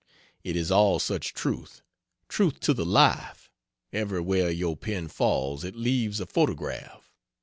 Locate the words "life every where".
2.87-4.49